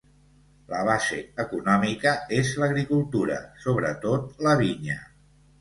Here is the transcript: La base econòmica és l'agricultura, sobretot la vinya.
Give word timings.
La 0.71 0.79
base 0.87 1.19
econòmica 1.43 2.13
és 2.39 2.55
l'agricultura, 2.63 3.39
sobretot 3.67 4.45
la 4.49 4.57
vinya. 4.65 4.99